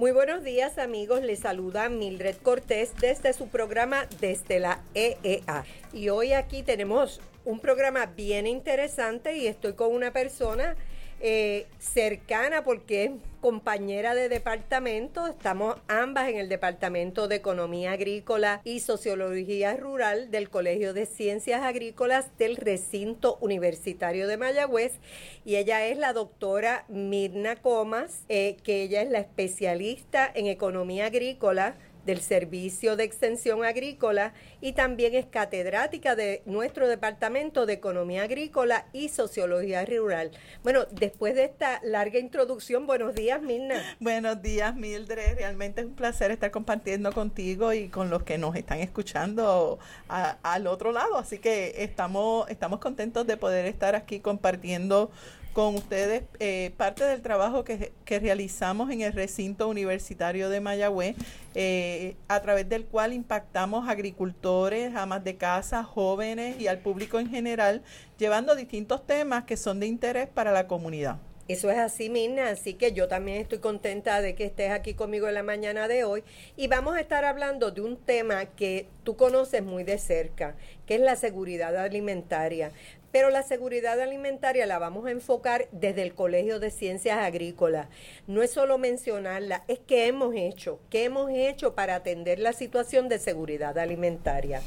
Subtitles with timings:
[0.00, 5.64] Muy buenos días amigos, les saluda Mildred Cortés desde su programa desde la EEA.
[5.92, 10.74] Y hoy aquí tenemos un programa bien interesante y estoy con una persona
[11.20, 13.10] eh, cercana porque es
[13.40, 15.26] compañera de departamento.
[15.26, 21.62] Estamos ambas en el Departamento de Economía Agrícola y Sociología Rural del Colegio de Ciencias
[21.62, 24.98] Agrícolas del Recinto Universitario de Mayagüez.
[25.44, 31.06] Y ella es la doctora Mirna Comas, eh, que ella es la especialista en economía
[31.06, 38.22] agrícola del Servicio de Extensión Agrícola y también es catedrática de nuestro Departamento de Economía
[38.22, 40.30] Agrícola y Sociología Rural.
[40.62, 43.96] Bueno, después de esta larga introducción, buenos días, Mirna.
[44.00, 45.36] Buenos días, Mildred.
[45.36, 50.66] Realmente es un placer estar compartiendo contigo y con los que nos están escuchando al
[50.66, 51.16] otro lado.
[51.18, 55.10] Así que estamos, estamos contentos de poder estar aquí compartiendo
[55.52, 61.16] con ustedes eh, parte del trabajo que, realizamos en el recinto universitario de Mayagüez,
[61.54, 67.28] eh, a través del cual impactamos agricultores, amas de casa, jóvenes y al público en
[67.30, 67.82] general,
[68.18, 71.18] llevando distintos temas que son de interés para la comunidad.
[71.50, 75.26] Eso es así, Mirna, así que yo también estoy contenta de que estés aquí conmigo
[75.26, 76.22] en la mañana de hoy
[76.56, 80.54] y vamos a estar hablando de un tema que tú conoces muy de cerca,
[80.86, 82.70] que es la seguridad alimentaria.
[83.12, 87.88] Pero la seguridad alimentaria la vamos a enfocar desde el Colegio de Ciencias Agrícolas.
[88.26, 93.08] No es solo mencionarla, es que hemos hecho, qué hemos hecho para atender la situación
[93.08, 94.62] de seguridad alimentaria.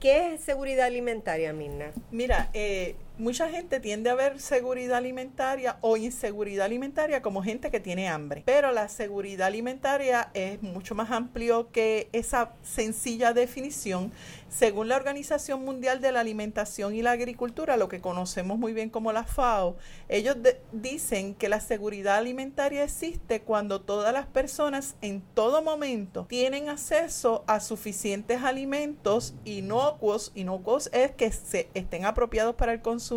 [0.00, 1.92] ¿Qué es seguridad alimentaria, Mirna?
[2.12, 7.80] Mira, eh, mucha gente tiende a ver seguridad alimentaria o inseguridad alimentaria como gente que
[7.80, 8.42] tiene hambre.
[8.46, 14.12] Pero la seguridad alimentaria es mucho más amplio que esa sencilla definición.
[14.48, 18.88] Según la Organización Mundial de la Alimentación y la Agricultura, lo que conocemos muy bien
[18.88, 19.76] como la FAO,
[20.08, 20.36] ellos
[20.72, 27.44] dicen que la seguridad alimentaria existe cuando todas las personas en todo momento tienen acceso
[27.46, 30.32] a suficientes alimentos inocuos.
[30.34, 33.07] Inocuos es que se estén apropiados para el consumo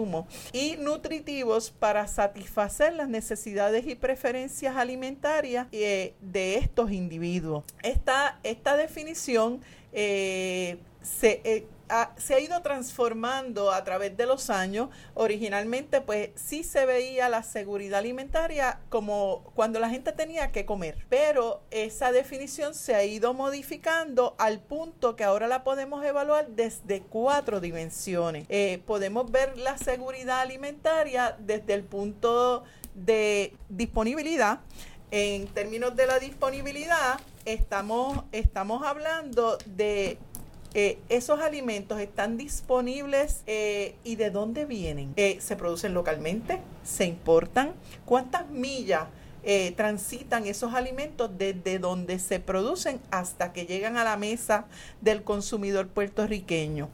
[0.53, 7.63] y nutritivos para satisfacer las necesidades y preferencias alimentarias eh, de estos individuos.
[7.83, 9.61] Esta, esta definición
[9.93, 11.65] eh, se, eh,
[12.17, 14.89] se ha ido transformando a través de los años.
[15.13, 21.05] Originalmente, pues sí se veía la seguridad alimentaria como cuando la gente tenía que comer,
[21.09, 27.01] pero esa definición se ha ido modificando al punto que ahora la podemos evaluar desde
[27.01, 28.45] cuatro dimensiones.
[28.49, 32.63] Eh, podemos ver la seguridad alimentaria desde el punto
[32.93, 34.59] de disponibilidad.
[35.11, 40.17] En términos de la disponibilidad, estamos, estamos hablando de
[40.73, 45.13] eh, esos alimentos están disponibles eh, y de dónde vienen.
[45.17, 46.61] Eh, ¿Se producen localmente?
[46.83, 47.73] ¿Se importan?
[48.05, 49.07] ¿Cuántas millas
[49.75, 54.65] transitan esos alimentos desde donde se producen hasta que llegan a la mesa
[55.01, 56.89] del consumidor puertorriqueño?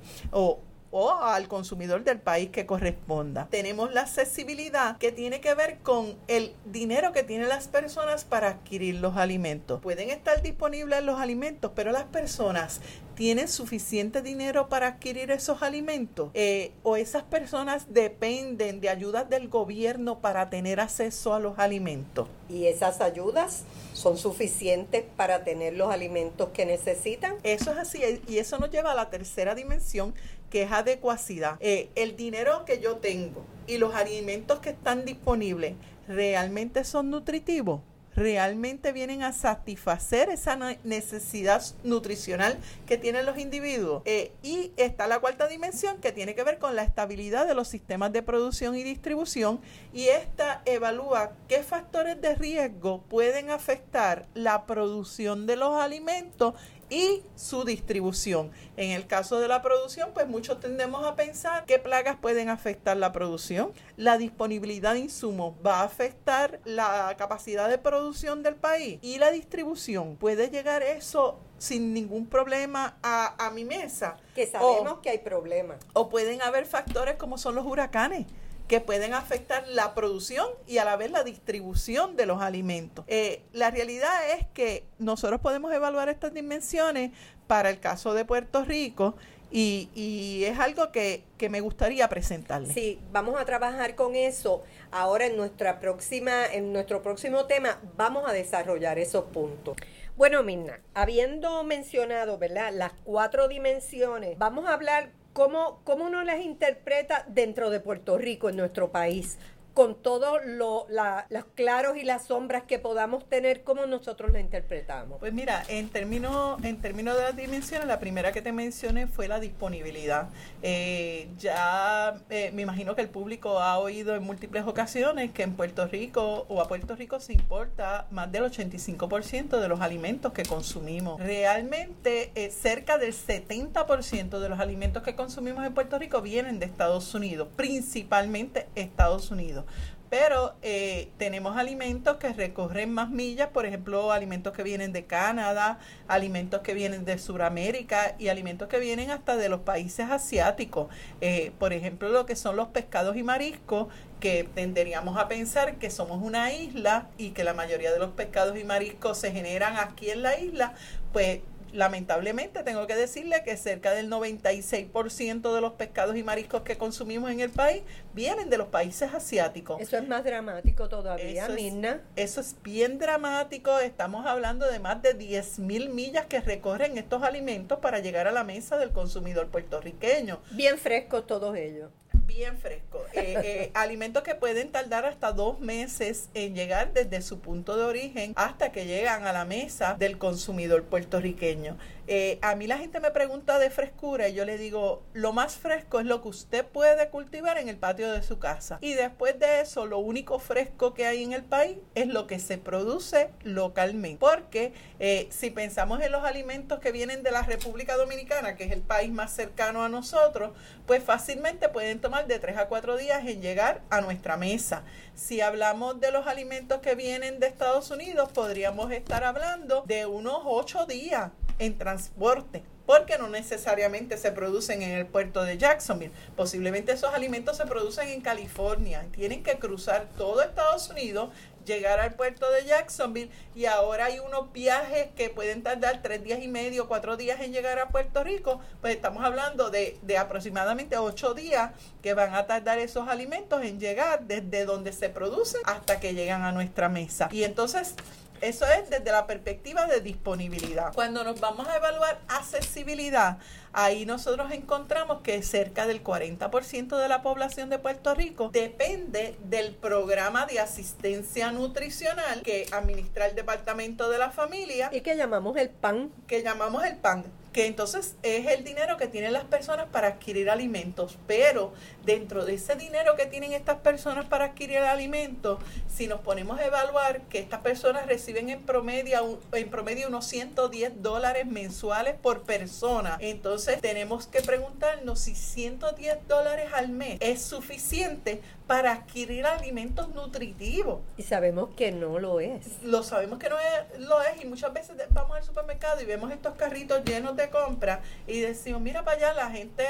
[0.91, 3.47] O al consumidor del país que corresponda.
[3.49, 8.49] Tenemos la accesibilidad que tiene que ver con el dinero que tienen las personas para
[8.49, 9.81] adquirir los alimentos.
[9.81, 12.81] Pueden estar disponibles los alimentos, pero las personas
[13.17, 19.47] tienen suficiente dinero para adquirir esos alimentos eh, o esas personas dependen de ayudas del
[19.47, 22.27] gobierno para tener acceso a los alimentos.
[22.47, 27.35] ¿Y esas ayudas son suficientes para tener los alimentos que necesitan?
[27.41, 30.13] Eso es así y eso nos lleva a la tercera dimensión
[30.49, 31.57] que es adecuacidad.
[31.59, 35.75] Eh, el dinero que yo tengo y los alimentos que están disponibles
[36.07, 37.81] realmente son nutritivos
[38.17, 44.01] realmente vienen a satisfacer esa necesidad nutricional que tienen los individuos.
[44.05, 47.67] Eh, y está la cuarta dimensión que tiene que ver con la estabilidad de los
[47.67, 49.61] sistemas de producción y distribución
[49.93, 56.55] y esta evalúa qué factores de riesgo pueden afectar la producción de los alimentos
[56.89, 58.51] y su distribución.
[58.77, 62.97] En el caso de la producción, pues muchos tendemos a pensar qué plagas pueden afectar
[62.97, 63.71] la producción.
[63.95, 69.31] La disponibilidad de insumos va a afectar la capacidad de producción del país y la
[69.31, 70.15] distribución.
[70.15, 74.17] ¿Puede llegar eso sin ningún problema a, mi mesa?
[74.35, 75.77] Que sabemos que hay problemas.
[75.93, 78.27] O pueden haber factores como son los huracanes
[78.67, 83.05] que pueden afectar la producción y a la vez la distribución de los alimentos.
[83.07, 87.11] Eh, la realidad es que nosotros podemos evaluar estas dimensiones
[87.47, 89.15] para el caso de Puerto Rico
[89.49, 92.73] Y, es algo que, que me gustaría presentarle.
[92.73, 94.61] Sí, vamos a trabajar con eso.
[94.91, 99.77] Ahora en nuestra próxima, en nuestro próximo tema, vamos a desarrollar esos puntos.
[100.17, 102.73] Bueno, Mirna, habiendo mencionado, ¿verdad?
[102.73, 108.49] Las cuatro dimensiones, vamos a hablar cómo, cómo uno las interpreta dentro de Puerto Rico,
[108.49, 109.37] en nuestro país
[109.77, 110.87] con todos lo,
[111.29, 115.19] los claros y las sombras que podamos tener, como nosotros la interpretamos?
[115.19, 119.27] Pues mira, en términos en términos de las dimensiones, la primera que te mencioné fue
[119.27, 120.29] la disponibilidad.
[120.63, 125.53] Eh, ya eh, me imagino que el público ha oído en múltiples ocasiones que en
[125.53, 130.41] Puerto Rico o a Puerto Rico se importa más del 85% de los alimentos que
[130.41, 131.19] consumimos.
[131.21, 136.65] Realmente eh, cerca del 70% de los alimentos que consumimos en Puerto Rico vienen de
[136.65, 139.66] Estados Unidos, principalmente Estados Unidos
[140.09, 145.79] pero eh, tenemos alimentos que recorren más millas, por ejemplo, alimentos que vienen de Canadá,
[146.07, 150.87] alimentos que vienen de Sudamérica y alimentos que vienen hasta de los países asiáticos.
[151.19, 153.87] Eh, por ejemplo, lo que son los pescados y mariscos,
[154.21, 158.57] que tenderíamos a pensar que somos una isla y que la mayoría de los pescados
[158.57, 160.73] y mariscos se generan aquí en la isla,
[161.11, 161.41] pues
[161.77, 167.29] lamentablemente tengo que decirle que cerca del 96% de los pescados y mariscos que consumimos
[167.29, 167.83] en el país
[168.13, 169.79] vienen de los países asiáticos.
[169.79, 172.01] Eso es más dramático todavía, eso Mirna.
[172.15, 173.77] Es, eso es bien dramático.
[173.77, 178.31] Estamos hablando de más de 10 mil millas que recorren estos alimentos para llegar a
[178.31, 180.39] la mesa del consumidor puertorriqueño.
[180.51, 181.91] Bien frescos todos ellos
[182.27, 183.03] bien fresco.
[183.13, 187.85] Eh, eh, alimentos que pueden tardar hasta dos meses en llegar desde su punto de
[187.85, 191.77] origen hasta que llegan a la mesa del consumidor puertorriqueño.
[192.09, 195.57] Eh, a mí la gente me pregunta de frescura y yo le digo, lo más
[195.57, 198.77] fresco es lo que usted puede cultivar en el patio de su casa.
[198.81, 202.39] Y después de eso, lo único fresco que hay en el país es lo que
[202.39, 204.19] se produce localmente.
[204.19, 208.71] Porque eh, si pensamos en los alimentos que vienen de la República Dominicana, que es
[208.71, 210.51] el país más cercano a nosotros,
[210.85, 214.83] pues fácilmente pueden tomar de tres a cuatro días en llegar a nuestra mesa.
[215.13, 220.41] Si hablamos de los alimentos que vienen de Estados Unidos, podríamos estar hablando de unos
[220.45, 226.13] ocho días en transporte, porque no necesariamente se producen en el puerto de Jacksonville.
[226.35, 229.05] Posiblemente esos alimentos se producen en California.
[229.11, 231.31] Tienen que cruzar todo Estados Unidos,
[231.67, 236.39] llegar al puerto de Jacksonville y ahora hay unos viajes que pueden tardar tres días
[236.41, 238.61] y medio, cuatro días en llegar a Puerto Rico.
[238.81, 241.71] Pues estamos hablando de, de aproximadamente ocho días
[242.01, 246.43] que van a tardar esos alimentos en llegar desde donde se producen hasta que llegan
[246.43, 247.27] a nuestra mesa.
[247.31, 247.95] Y entonces
[248.41, 250.93] eso es desde la perspectiva de disponibilidad.
[250.93, 253.37] Cuando nos vamos a evaluar accesibilidad,
[253.73, 259.73] ahí nosotros encontramos que cerca del 40% de la población de Puerto Rico depende del
[259.75, 264.89] programa de asistencia nutricional que administra el Departamento de la Familia.
[264.91, 266.11] Y que llamamos el PAN.
[266.27, 267.25] Que llamamos el PAN
[267.57, 271.73] que entonces es el dinero que tienen las personas para adquirir alimentos, pero
[272.05, 276.65] dentro de ese dinero que tienen estas personas para adquirir alimentos, si nos ponemos a
[276.67, 283.17] evaluar que estas personas reciben en promedio, en promedio unos 110 dólares mensuales por persona,
[283.21, 290.99] entonces tenemos que preguntarnos si 110 dólares al mes es suficiente para adquirir alimentos nutritivos.
[291.15, 292.83] Y sabemos que no lo es.
[292.83, 296.31] Lo sabemos que no es, lo es y muchas veces vamos al supermercado y vemos
[296.31, 299.85] estos carritos llenos de compra y decimos, mira para allá, la gente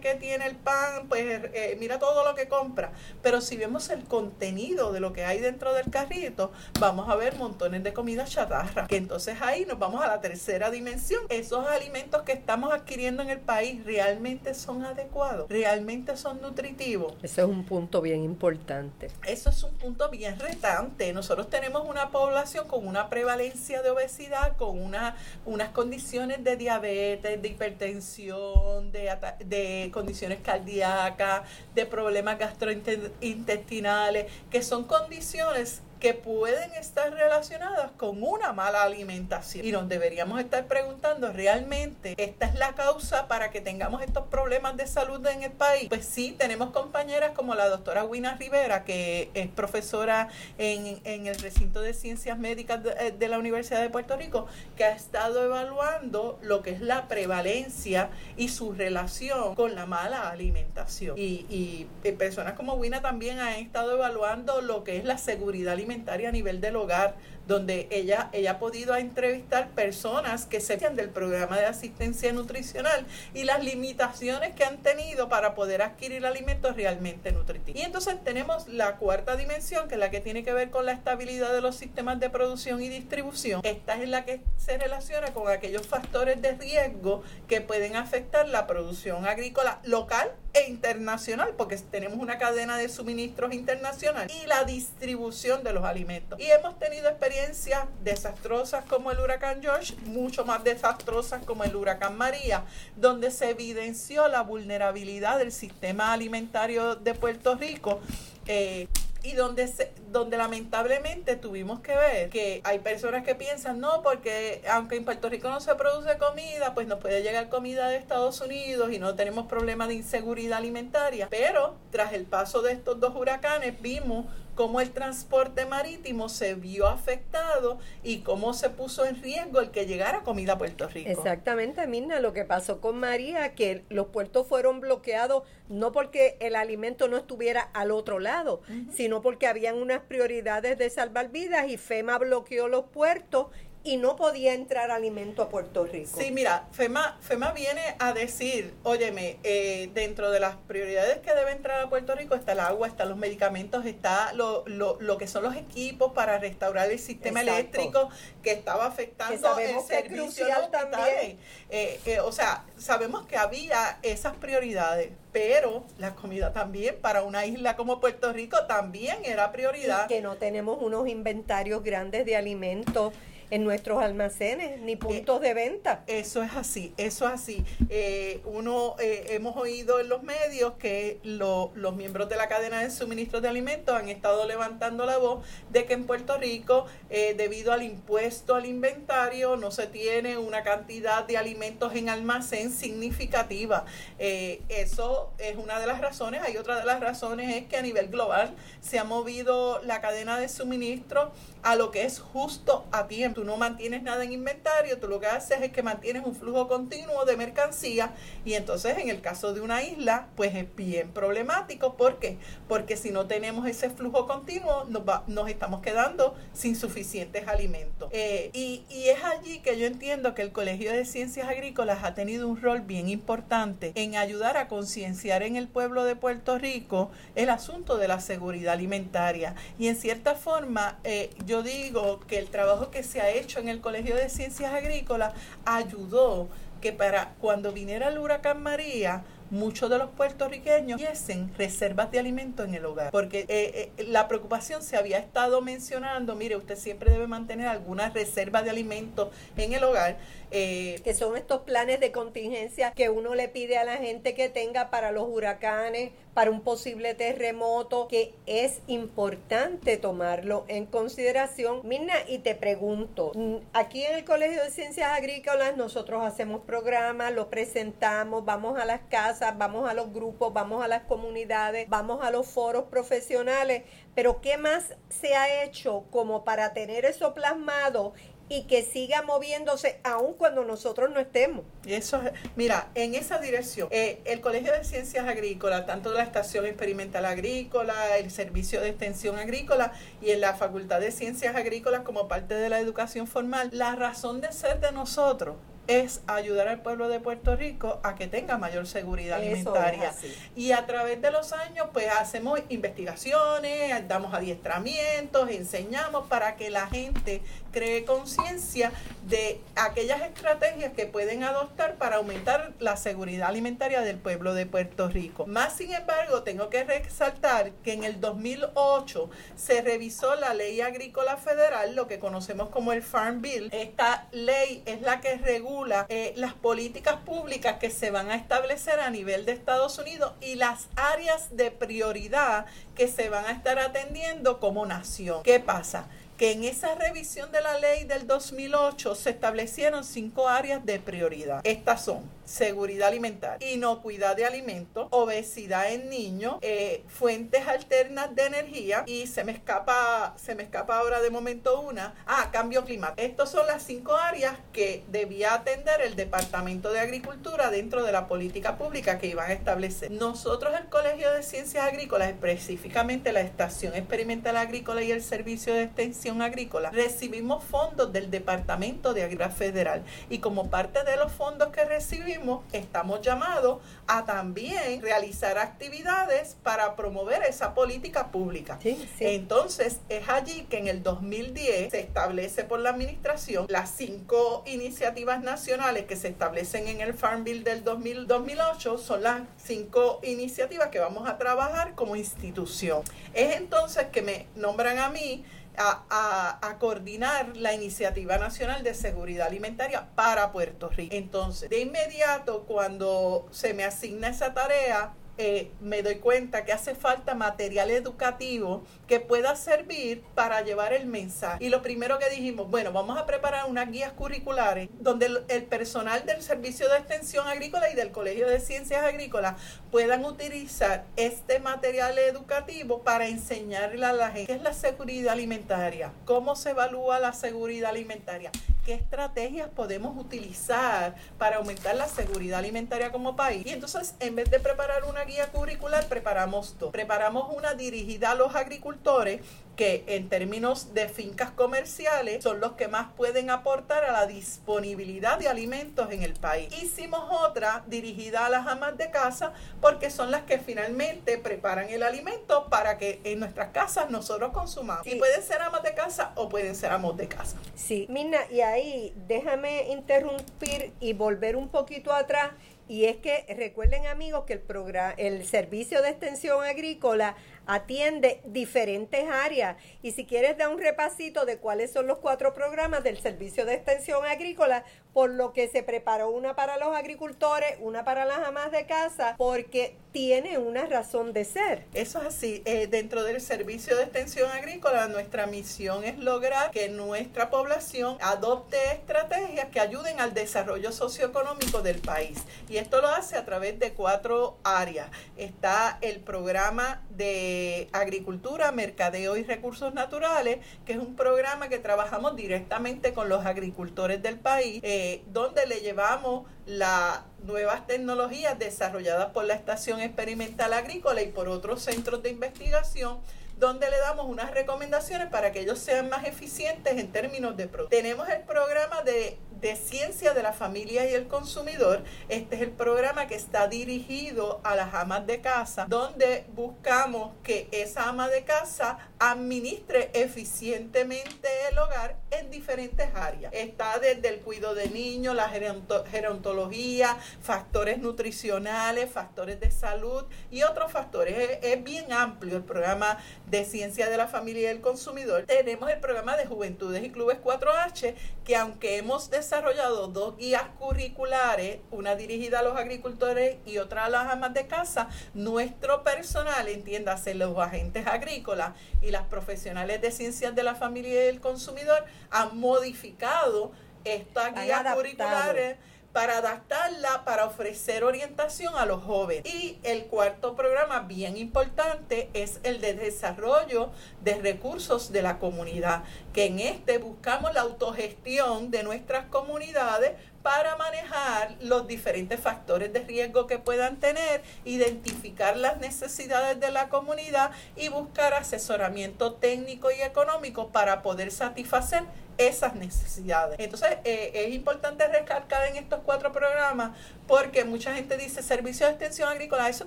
[0.00, 2.92] que tiene el pan, pues eh, mira todo lo que compra.
[3.22, 7.36] Pero si vemos el contenido de lo que hay dentro del carrito, vamos a ver
[7.36, 8.86] montones de comida chatarra.
[8.86, 11.22] Que entonces ahí nos vamos a la tercera dimensión.
[11.28, 17.14] Esos alimentos que estamos adquiriendo en el país realmente son adecuados, realmente son nutritivos.
[17.22, 19.10] Ese es un punto bien importante.
[19.26, 21.12] Eso es un punto bien retante.
[21.12, 27.40] Nosotros tenemos una población con una prevalencia de obesidad, con una, unas condiciones de diabetes,
[27.40, 31.42] de hipertensión, de, de condiciones cardíacas,
[31.74, 39.64] de problemas gastrointestinales, que son condiciones que pueden estar relacionadas con una mala alimentación.
[39.64, 44.76] Y nos deberíamos estar preguntando, ¿realmente esta es la causa para que tengamos estos problemas
[44.76, 45.88] de salud en el país?
[45.88, 50.28] Pues sí, tenemos compañeras como la doctora Wina Rivera, que es profesora
[50.58, 52.90] en, en el recinto de ciencias médicas de,
[53.20, 58.10] eh, la Universidad de Puerto Rico, que ha estado evaluando lo que es la prevalencia
[58.36, 61.16] y su relación con la mala alimentación.
[61.16, 65.74] Y, y, y personas como Wina también han estado evaluando lo que es la seguridad
[65.74, 67.14] alimentaria a nivel del hogar
[67.46, 73.44] donde ella, ella ha podido entrevistar personas que se del programa de asistencia nutricional y
[73.44, 77.80] las limitaciones que han tenido para poder adquirir alimentos realmente nutritivos.
[77.80, 80.92] Y entonces tenemos la cuarta dimensión, que es la que tiene que ver con la
[80.92, 83.60] estabilidad de los sistemas de producción y distribución.
[83.64, 88.66] Esta es la que se relaciona con aquellos factores de riesgo que pueden afectar la
[88.66, 95.64] producción agrícola local e internacional, porque tenemos una cadena de suministros internacional y la distribución
[95.64, 96.38] de los alimentos.
[96.38, 102.16] Y hemos tenido experiencias desastrosas como el huracán George, mucho más desastrosas como el huracán
[102.16, 102.64] María,
[102.96, 108.00] donde se evidenció la vulnerabilidad del sistema alimentario de Puerto Rico.
[108.46, 108.88] Eh,
[109.22, 114.62] y donde, se, donde lamentablemente tuvimos que ver que hay personas que piensan, no, porque
[114.68, 118.40] aunque en Puerto Rico no se produce comida, pues nos puede llegar comida de Estados
[118.40, 121.28] Unidos y no tenemos problema de inseguridad alimentaria.
[121.30, 126.88] Pero tras el paso de estos dos huracanes vimos cómo el transporte marítimo se vio
[126.88, 131.10] afectado y cómo se puso en riesgo el que llegara comida a Puerto Rico.
[131.10, 136.54] Exactamente, Mirna, lo que pasó con María, que los puertos fueron bloqueados no porque el
[136.54, 138.60] alimento no estuviera al otro lado,
[138.92, 143.46] sino porque habían unas prioridades de salvar vidas y FEMA bloqueó los puertos
[143.84, 146.20] y no podía entrar alimento a Puerto Rico.
[146.20, 151.50] Sí, mira, FEMA, FEMA viene a decir, óyeme, eh, dentro de las prioridades que debe
[151.52, 155.26] entrar a Puerto Rico está el agua, están los medicamentos, está lo, lo, lo que
[155.26, 158.08] son los equipos para restaurar el sistema eléctrico
[158.42, 161.38] que estaba afectando el servicio también.
[161.70, 167.46] Eh, eh, o sea, sabemos que había esas prioridades, pero la comida también para una
[167.46, 170.06] isla como Puerto Rico también era prioridad.
[170.06, 173.12] que no tenemos unos inventarios grandes de alimentos
[173.52, 176.04] en nuestros almacenes ni puntos de venta.
[176.06, 177.62] Eso es así, eso es así.
[177.90, 182.90] Eh, uno eh, hemos oído en los medios que los miembros de la cadena de
[182.90, 187.74] suministro de alimentos han estado levantando la voz de que en Puerto Rico, eh, debido
[187.74, 193.84] al impuesto al inventario, no se tiene una cantidad de alimentos en almacén significativa.
[194.18, 196.40] eso es una de las razones.
[196.42, 200.40] Hay otra de las razones es que a nivel global se ha movido la cadena
[200.40, 201.32] de suministro
[201.62, 203.41] a lo que es justo a tiempo.
[203.44, 207.24] No mantienes nada en inventario, tú lo que haces es que mantienes un flujo continuo
[207.24, 208.12] de mercancía
[208.44, 211.94] y entonces en el caso de una isla, pues es bien problemático.
[211.96, 212.38] ¿Por qué?
[212.68, 218.08] Porque si no tenemos ese flujo continuo, nos, nos estamos quedando sin suficientes alimentos.
[218.12, 222.14] Eh, y, y es allí que yo entiendo que el Colegio de Ciencias Agrícolas ha
[222.14, 227.10] tenido un rol bien importante en ayudar a concienciar en el pueblo de Puerto Rico
[227.34, 229.54] el asunto de la seguridad alimentaria.
[229.78, 233.68] Y en cierta forma, eh, yo digo que el trabajo que se ha hecho en
[233.68, 235.34] el Colegio de Ciencias Agrícolas
[235.64, 236.48] ayudó
[236.80, 242.66] que para cuando viniera el huracán María, muchos de los puertorriqueños tuviesen reservas de alimentos
[242.66, 243.10] en el hogar.
[243.10, 248.10] Porque eh, eh, la preocupación se había estado mencionando, mire, usted siempre debe mantener alguna
[248.10, 250.16] reserva de alimentos en el hogar
[250.54, 254.50] eh, que son estos planes de contingencia que uno le pide a la gente que
[254.50, 261.80] tenga para los huracanes, para un posible terremoto, que es importante tomarlo en consideración.
[261.84, 267.32] Mirna, y te pregunto, mm, aquí en el Colegio de Ciencias Agrícolas nosotros hacemos programas,
[267.32, 272.22] lo presentamos, vamos a las casas, vamos a los grupos, vamos a las comunidades, vamos
[272.22, 278.12] a los foros profesionales, pero ¿qué más se ha hecho como para tener eso plasmado
[278.52, 281.64] y que siga moviéndose aun cuando nosotros no estemos.
[281.86, 282.20] Eso
[282.54, 288.18] mira, en esa dirección, eh, el Colegio de Ciencias Agrícolas, tanto la Estación Experimental Agrícola,
[288.18, 292.68] el Servicio de Extensión Agrícola y en la Facultad de Ciencias Agrícolas como parte de
[292.68, 295.56] la educación formal, la razón de ser de nosotros
[295.88, 300.14] es ayudar al pueblo de Puerto Rico a que tenga mayor seguridad alimentaria.
[300.54, 306.86] Y a través de los años, pues hacemos investigaciones, damos adiestramientos, enseñamos para que la
[306.86, 308.92] gente cree conciencia
[309.26, 315.08] de aquellas estrategias que pueden adoptar para aumentar la seguridad alimentaria del pueblo de Puerto
[315.08, 315.46] Rico.
[315.46, 321.36] Más sin embargo, tengo que resaltar que en el 2008 se revisó la ley agrícola
[321.36, 323.70] federal, lo que conocemos como el Farm Bill.
[323.72, 325.71] Esta ley es la que regula
[326.08, 330.56] eh, las políticas públicas que se van a establecer a nivel de Estados Unidos y
[330.56, 335.42] las áreas de prioridad que se van a estar atendiendo como nación.
[335.42, 336.06] ¿Qué pasa?
[336.42, 341.60] Que en esa revisión de la ley del 2008 se establecieron cinco áreas de prioridad.
[341.62, 349.04] Estas son seguridad alimentaria, inocuidad de alimentos, obesidad en niños, eh, fuentes alternas de energía
[349.06, 353.22] y se me escapa, se me escapa ahora de momento una, ah, cambio climático.
[353.22, 358.26] Estas son las cinco áreas que debía atender el Departamento de Agricultura dentro de la
[358.26, 360.10] política pública que iban a establecer.
[360.10, 365.84] Nosotros el Colegio de Ciencias Agrícolas, específicamente la Estación Experimental Agrícola y el Servicio de
[365.84, 371.70] Extensión agrícola, recibimos fondos del Departamento de Agricultura Federal y como parte de los fondos
[371.70, 378.78] que recibimos, estamos llamados a también realizar actividades para promover esa política pública.
[379.20, 385.42] Entonces, es allí que en el 2010 se establece por la administración las cinco iniciativas
[385.42, 390.88] nacionales que se establecen en el Farm Bill del 2000, 2008, son las cinco iniciativas
[390.88, 393.02] que vamos a trabajar como institución.
[393.34, 395.44] Es entonces que me nombran a mí
[395.76, 401.14] a, a, coordinar la Iniciativa Nacional de Seguridad Alimentaria para Puerto Rico.
[401.14, 406.94] Entonces, de inmediato, cuando se me asigna esa tarea, eh, me doy cuenta que hace
[406.94, 411.64] falta material educativo que pueda servir para llevar el mensaje.
[411.64, 416.26] Y lo primero que dijimos, bueno, vamos a preparar unas guías curriculares donde el, personal
[416.26, 419.54] del Servicio de Extensión Agrícola y del Colegio de Ciencias Agrícolas
[419.90, 426.12] puedan utilizar este material educativo para enseñarle a la gente qué es la seguridad alimentaria,
[426.24, 428.50] cómo se evalúa la seguridad alimentaria
[428.84, 433.64] qué estrategias podemos utilizar para aumentar la seguridad alimentaria como país.
[433.66, 436.90] Y entonces, en vez de preparar una guía curricular, preparamos dos.
[436.90, 439.40] Preparamos una dirigida a los agricultores
[439.82, 445.40] que en términos de fincas comerciales son los que más pueden aportar a la disponibilidad
[445.40, 446.72] de alimentos en el país.
[446.80, 452.04] Hicimos otra dirigida a las amas de casa porque son las que finalmente preparan el
[452.04, 455.04] alimento para que en nuestras casas nosotros consumamos.
[455.04, 457.56] Y pueden ser amas de casa o pueden ser amos de casa.
[457.74, 462.52] Sí, Mina, y ahí déjame interrumpir y volver un poquito atrás.
[462.88, 469.28] Y es que recuerden amigos que el programa, el servicio de extensión agrícola atiende diferentes
[469.28, 469.76] áreas.
[470.02, 473.74] Y si quieres dar un repasito de cuáles son los cuatro programas del Servicio de
[473.74, 478.72] Extensión Agrícola, por lo que se preparó una para los agricultores, una para las amas
[478.72, 481.84] de casa, porque tiene una razón de ser.
[481.94, 482.62] Eso es así.
[482.64, 488.76] Eh, dentro del Servicio de Extensión Agrícola, nuestra misión es lograr que nuestra población adopte
[488.92, 492.38] estrategias que ayuden al desarrollo socioeconómico del país.
[492.68, 495.10] Y esto lo hace a través de cuatro áreas.
[495.36, 497.51] Está el programa de
[497.92, 504.22] Agricultura, Mercadeo y Recursos Naturales, que es un programa que trabajamos directamente con los agricultores
[504.22, 511.22] del país, eh, donde le llevamos las nuevas tecnologías desarrolladas por la Estación Experimental Agrícola
[511.22, 513.18] y por otros centros de investigación
[513.62, 517.96] donde le damos unas recomendaciones para que ellos sean más eficientes en términos de producto.
[517.96, 522.02] Tenemos el programa de de Ciencia de la Familia y el Consumidor.
[522.28, 527.68] Este es el programa que está dirigido a las amas de casa, donde buscamos que
[527.70, 532.16] esa ama de casa administre eficientemente el hogar
[532.52, 533.52] diferentes áreas.
[533.52, 540.92] Está desde el cuidado de niños, la gerontología, factores nutricionales, factores de salud y otros
[540.92, 541.58] factores.
[541.62, 545.44] Es, bien amplio el programa de Ciencia de la Familia y el Consumidor.
[545.46, 551.80] Tenemos el programa de Juventudes y Clubes 4H, que aunque hemos desarrollado dos guías curriculares,
[551.90, 555.08] una dirigida a los agricultores y otra a las amas de casa.
[555.34, 561.26] Nuestro personal, entiéndase, los agentes agrícolas y las profesionales de ciencias de la familia y
[561.26, 562.04] del consumidor,
[562.46, 563.72] modificado
[564.04, 565.76] estas guías curriculares
[566.12, 569.46] para adaptarla, para ofrecer orientación a los jóvenes.
[569.46, 576.04] Y el cuarto programa, bien importante, es el de desarrollo de recursos de la comunidad,
[576.34, 583.00] que en este buscamos la autogestión de nuestras comunidades para manejar los diferentes factores de
[583.00, 590.02] riesgo que puedan tener, identificar las necesidades de la comunidad y buscar asesoramiento técnico y
[590.02, 592.02] económico para poder satisfacer
[592.48, 593.56] esas necesidades.
[593.58, 598.92] Entonces, eh, es importante recalcar en estos cuatro programas porque mucha gente dice servicio de
[598.92, 599.86] extensión agrícola, eso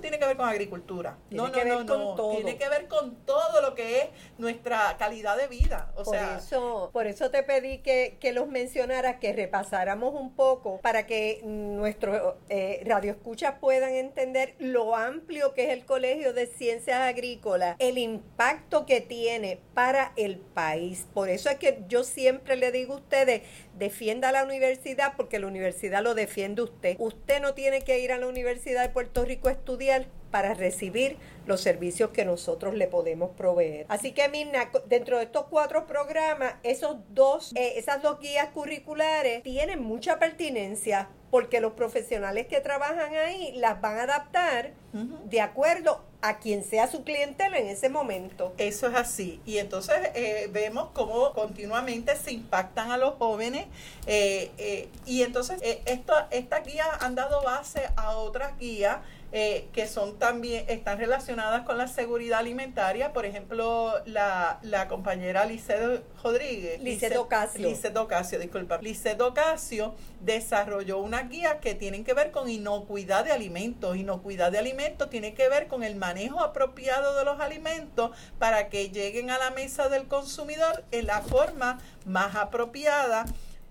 [0.00, 1.16] tiene que ver con agricultura.
[1.30, 2.30] no, no, no, no.
[2.30, 4.04] Tiene que ver con todo lo que es
[4.38, 5.92] nuestra calidad de vida.
[5.94, 10.34] O por sea, eso, por eso te pedí que, que los mencionaras, que repasáramos un
[10.34, 16.46] poco para que nuestros eh, radioescuchas puedan entender lo amplio que es el Colegio de
[16.46, 21.06] Ciencias Agrícolas, el impacto que tiene para el país.
[21.12, 23.42] Por eso es que yo siempre le digo a ustedes,
[23.76, 26.96] defienda la universidad porque la universidad lo defiende usted.
[26.98, 31.16] Usted no tiene que ir a la Universidad de Puerto Rico a estudiar para recibir
[31.46, 33.86] los servicios que nosotros le podemos proveer.
[33.88, 39.42] Así que, Mirna, dentro de estos cuatro programas, esos dos, eh, esas dos guías curriculares
[39.42, 46.02] tienen mucha pertinencia porque los profesionales que trabajan ahí las van a adaptar de acuerdo
[46.26, 48.52] a quien sea su clientela en ese momento.
[48.58, 49.40] Eso es así.
[49.46, 53.66] Y entonces eh, vemos cómo continuamente se impactan a los jóvenes.
[54.06, 58.98] Eh, y entonces esto, estas guías han dado base a otras guías
[59.32, 63.12] eh, que son también, están relacionadas con la seguridad alimentaria.
[63.12, 66.80] Por ejemplo, la, la compañera Licedo Rodríguez.
[66.80, 67.68] Licedo Ocasio.
[67.68, 68.78] Licedo Ocasio, disculpa.
[68.78, 73.96] Licedo Ocasio desarrolló una guía que tienen que ver con inocuidad de alimentos.
[73.96, 78.90] Inocuidad de alimentos tiene que ver con el manejo apropiado de los alimentos para que
[78.90, 83.26] lleguen a la mesa del consumidor en la forma más apropiada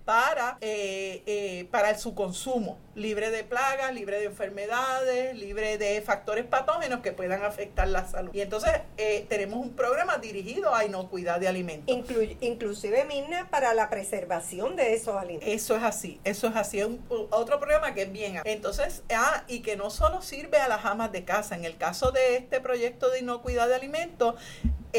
[0.06, 6.44] para, eh, eh, para su consumo, libre de plagas, libre de enfermedades, libre de factores
[6.44, 8.30] patógenos que puedan afectar la salud.
[8.32, 11.92] Y entonces eh, tenemos un programa dirigido a inocuidad de alimentos.
[12.40, 15.48] inclusive, Mirna, para la preservación de esos alimentos.
[15.48, 16.78] Eso es así, eso es así.
[16.78, 18.40] Es un, otro programa que es bien.
[18.44, 21.56] Entonces, ah, y que no solo sirve a las amas de casa.
[21.56, 24.36] En el caso de este proyecto de inocuidad de alimentos,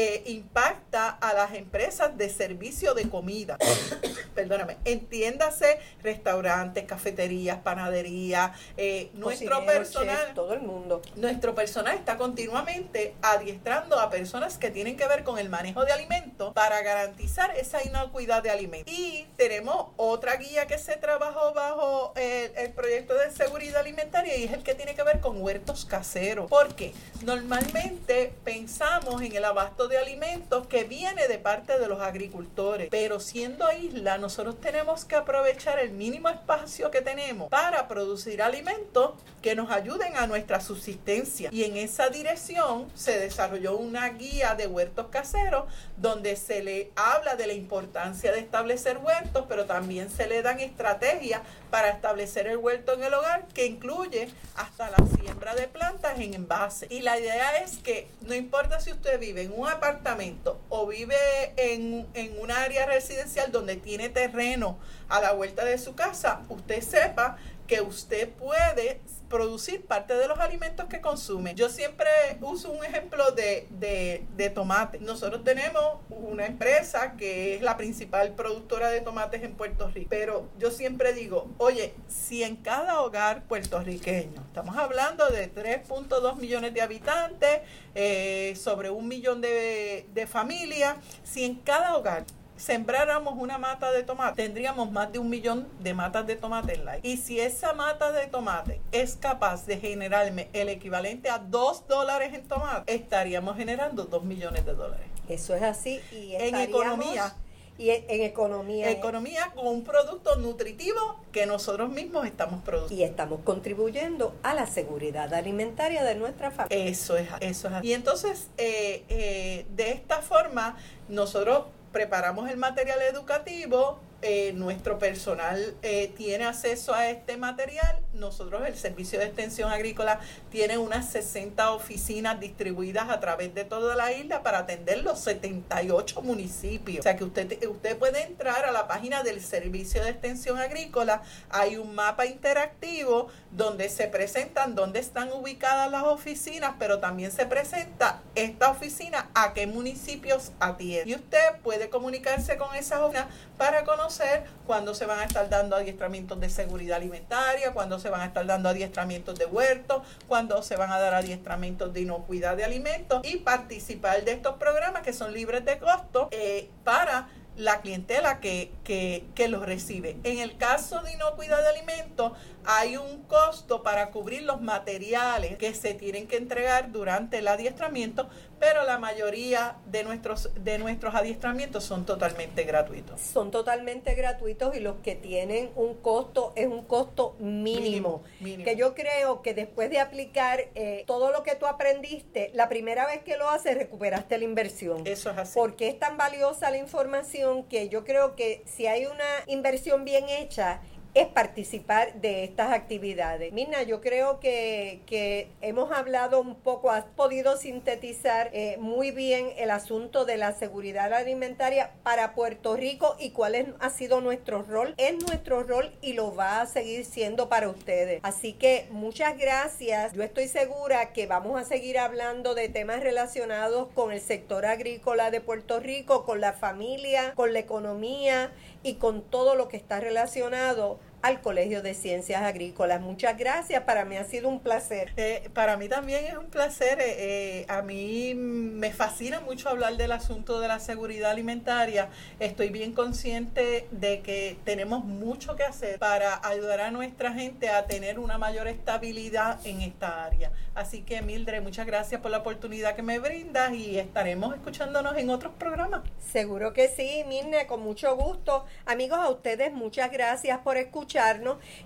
[0.00, 3.58] eh, impacta a las empresas de servicio de comida.
[4.36, 11.02] Perdóname, entiéndase restaurantes, cafeterías, panaderías, eh, nuestro personal, todo el mundo.
[11.16, 15.90] Nuestro personal está continuamente adiestrando a personas que tienen que ver con el manejo de
[15.90, 18.94] alimentos para garantizar esa inocuidad de alimentos.
[18.94, 24.44] Y tenemos otra guía que se trabajó bajo el, el proyecto de seguridad alimentaria y
[24.44, 26.48] es el que tiene que ver con huertos caseros.
[26.48, 32.88] Porque normalmente pensamos en el abasto de alimentos que viene de parte de los agricultores.
[32.90, 39.12] Pero siendo isla, nosotros tenemos que aprovechar el mínimo espacio que tenemos para producir alimentos
[39.42, 41.48] que nos ayuden a nuestra subsistencia.
[41.52, 45.64] Y en esa dirección se desarrolló una guía de huertos caseros
[45.96, 50.60] donde se le habla de la importancia de establecer huertos, pero también se le dan
[50.60, 56.18] estrategias para establecer el huerto en el hogar que incluye hasta la siembra de plantas
[56.18, 56.86] en envase.
[56.90, 61.16] Y la idea es que no importa si usted vive en un apartamento o vive
[61.56, 64.78] en, en un área residencial donde tiene terreno
[65.08, 67.36] a la vuelta de su casa, usted sepa
[67.68, 71.54] que usted puede producir parte de los alimentos que consume.
[71.54, 72.08] Yo siempre
[72.40, 74.98] uso un ejemplo de, de, tomate.
[75.00, 80.48] Nosotros tenemos una empresa que es la principal productora de tomates en Puerto Rico, pero
[80.58, 86.80] yo siempre digo, oye, si en cada hogar puertorriqueño, estamos hablando de 3.2 millones de
[86.80, 87.60] habitantes,
[87.94, 92.24] eh, sobre un millón de, de familias, si en cada hogar
[92.58, 96.84] sembráramos una mata de tomate, tendríamos más de un millón de matas de tomate en
[96.84, 101.86] la Y si esa mata de tomate es capaz de generarme el equivalente a dos
[101.86, 105.06] dólares en tomate, estaríamos generando dos millones de dólares.
[105.28, 106.00] Eso es así.
[106.12, 107.34] Y en economía.
[107.76, 108.90] Y en, economía.
[108.90, 113.04] Economía con un producto nutritivo que nosotros mismos estamos produciendo.
[113.04, 116.86] Y estamos contribuyendo a la seguridad alimentaria de nuestra familia.
[116.86, 117.84] Eso es, eso es.
[117.84, 120.76] Y entonces, eh, eh, de esta forma,
[121.08, 128.00] nosotros preparamos el material educativo, eh, nuestro personal eh, tiene acceso a este material.
[128.18, 133.94] Nosotros, el Servicio de Extensión Agrícola, tiene unas 60 oficinas distribuidas a través de toda
[133.94, 137.00] la isla para atender los 78 municipios.
[137.00, 141.22] O sea que usted, usted puede entrar a la página del Servicio de Extensión Agrícola.
[141.50, 147.46] Hay un mapa interactivo donde se presentan dónde están ubicadas las oficinas, pero también se
[147.46, 151.10] presenta esta oficina a qué municipios atiende.
[151.10, 155.76] Y usted puede comunicarse con esas oficinas para conocer cuándo se van a estar dando
[155.76, 160.76] adiestramientos de seguridad alimentaria, cuándo se van a estar dando adiestramientos de huertos, cuándo se
[160.76, 165.32] van a dar adiestramientos de inocuidad de alimentos y participar de estos programas que son
[165.32, 170.16] libres de costo eh, para la clientela que, que, que los recibe.
[170.22, 172.32] En el caso de inocuidad de alimentos,
[172.64, 178.28] hay un costo para cubrir los materiales que se tienen que entregar durante el adiestramiento,
[178.58, 183.20] pero la mayoría de nuestros, de nuestros adiestramientos son totalmente gratuitos.
[183.20, 188.22] Son totalmente gratuitos y los que tienen un costo es un costo mínimo.
[188.40, 193.06] Que yo creo que después de aplicar eh, todo lo que tú aprendiste, la primera
[193.06, 195.06] vez que lo haces recuperaste la inversión.
[195.06, 195.52] Eso es así.
[195.54, 200.28] Porque es tan valiosa la información que yo creo que si hay una inversión bien
[200.28, 200.80] hecha,
[201.14, 203.52] es participar de estas actividades.
[203.52, 209.48] Mina, yo creo que, que hemos hablado un poco, has podido sintetizar eh, muy bien
[209.56, 214.62] el asunto de la seguridad alimentaria para Puerto Rico y cuál es, ha sido nuestro
[214.62, 214.94] rol.
[214.96, 218.20] Es nuestro rol y lo va a seguir siendo para ustedes.
[218.22, 220.12] Así que muchas gracias.
[220.12, 225.30] Yo estoy segura que vamos a seguir hablando de temas relacionados con el sector agrícola
[225.30, 230.00] de Puerto Rico, con la familia, con la economía y con todo lo que está
[230.00, 233.00] relacionado al Colegio de Ciencias Agrícolas.
[233.00, 235.12] Muchas gracias, para mí ha sido un placer.
[235.16, 236.98] Eh, para mí también es un placer.
[237.00, 242.08] Eh, a mí me fascina mucho hablar del asunto de la seguridad alimentaria.
[242.38, 247.86] Estoy bien consciente de que tenemos mucho que hacer para ayudar a nuestra gente a
[247.86, 250.52] tener una mayor estabilidad en esta área.
[250.74, 255.30] Así que Mildred, muchas gracias por la oportunidad que me brindas y estaremos escuchándonos en
[255.30, 256.02] otros programas.
[256.18, 258.64] Seguro que sí, Mirne, con mucho gusto.
[258.86, 260.76] Amigos, a ustedes muchas gracias por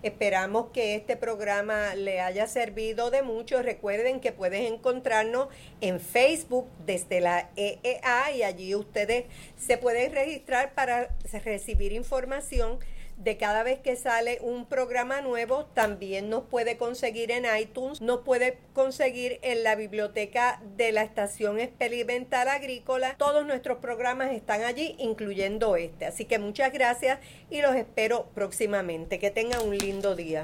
[0.02, 3.62] Esperamos que este programa le haya servido de mucho.
[3.62, 5.48] Recuerden que pueden encontrarnos
[5.80, 12.80] en Facebook desde la EEA y allí ustedes se pueden registrar para recibir información
[13.22, 18.20] de cada vez que sale un programa nuevo, también nos puede conseguir en iTunes, nos
[18.20, 23.14] puede conseguir en la biblioteca de la Estación Experimental Agrícola.
[23.18, 26.06] Todos nuestros programas están allí, incluyendo este.
[26.06, 29.18] Así que muchas gracias y los espero próximamente.
[29.18, 30.40] Que tengan un lindo día.